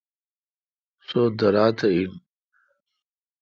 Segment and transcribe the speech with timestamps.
[1.07, 2.11] سو درا تہ اہن۔